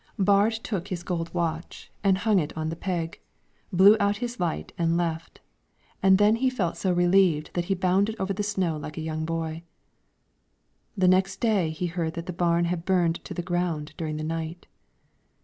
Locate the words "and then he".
6.01-6.49